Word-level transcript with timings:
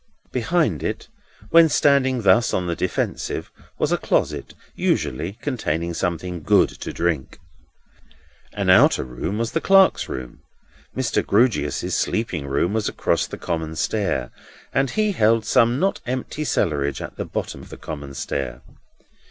Behind 0.31 0.81
it, 0.81 1.09
when 1.51 1.69
standing 1.69 2.23
thus 2.23 2.55
on 2.55 2.65
the 2.65 2.75
defensive, 2.75 3.51
was 3.77 3.91
a 3.91 3.99
closet, 3.99 4.55
usually 4.73 5.33
containing 5.43 5.93
something 5.93 6.41
good 6.41 6.69
to 6.69 6.91
drink. 6.91 7.37
An 8.53 8.71
outer 8.71 9.03
room 9.03 9.37
was 9.37 9.51
the 9.51 9.61
clerk's 9.61 10.09
room; 10.09 10.39
Mr. 10.97 11.23
Grewgious's 11.23 11.93
sleeping 11.95 12.47
room 12.47 12.73
was 12.73 12.89
across 12.89 13.27
the 13.27 13.37
common 13.37 13.75
stair; 13.75 14.31
and 14.73 14.89
he 14.89 15.11
held 15.11 15.45
some 15.45 15.79
not 15.79 16.01
empty 16.07 16.45
cellarage 16.45 16.99
at 16.99 17.15
the 17.17 17.23
bottom 17.25 17.61
of 17.61 17.69
the 17.69 17.77
common 17.77 18.15
stair. 18.15 18.63